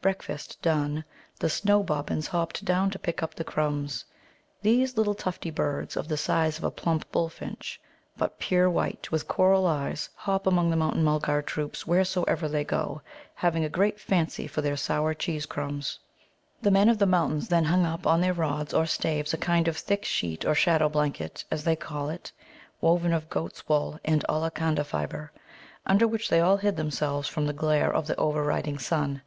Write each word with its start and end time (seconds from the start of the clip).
Breakfast 0.00 0.60
done, 0.60 1.02
the 1.40 1.48
snow 1.48 1.82
bobbins 1.82 2.28
hopped 2.28 2.64
down 2.64 2.90
to 2.90 2.98
pick 2.98 3.22
up 3.24 3.34
the 3.34 3.42
crumbs. 3.42 4.04
These 4.60 4.96
little 4.98 5.14
tufty 5.14 5.50
birds, 5.50 5.96
of 5.96 6.06
the 6.06 6.18
size 6.18 6.58
of 6.58 6.62
a 6.64 6.70
plump 6.70 7.10
bull 7.10 7.30
finch, 7.30 7.80
but 8.16 8.38
pure 8.38 8.70
white, 8.70 9.10
with 9.10 9.26
coral 9.26 9.66
eyes, 9.66 10.10
hop 10.14 10.46
among 10.46 10.68
the 10.70 10.76
Mountain 10.76 11.02
mulgar 11.02 11.40
troops 11.42 11.86
wheresoever 11.86 12.48
they 12.48 12.64
go, 12.64 13.00
having 13.34 13.64
a 13.64 13.68
great 13.70 13.98
fancy 13.98 14.46
for 14.46 14.60
their 14.60 14.76
sour 14.76 15.12
cheese 15.14 15.46
crumbs. 15.46 15.98
The 16.62 16.70
Men 16.70 16.90
of 16.90 16.98
the 16.98 17.06
Mountains 17.06 17.48
then 17.48 17.64
hung 17.64 17.84
up 17.86 18.06
on 18.06 18.20
their 18.20 18.34
rods 18.34 18.74
or 18.74 18.86
staves 18.86 19.32
a 19.34 19.38
kind 19.38 19.66
of 19.66 19.76
thick 19.78 20.04
sheet 20.04 20.44
or 20.44 20.54
shadow 20.54 20.88
blanket, 20.90 21.44
as 21.50 21.64
they 21.64 21.74
call 21.76 22.10
it, 22.10 22.30
woven 22.80 23.12
of 23.14 23.30
goats' 23.30 23.66
wool 23.68 23.98
and 24.04 24.22
Ollaconda 24.28 24.84
fibre, 24.84 25.32
under 25.86 26.06
which 26.06 26.28
they 26.28 26.40
all 26.40 26.58
hid 26.58 26.76
themselves 26.76 27.26
from 27.26 27.46
the 27.46 27.52
glare 27.54 27.92
of 27.92 28.06
the 28.06 28.14
over 28.16 28.44
riding 28.44 28.78
sun. 28.78 29.22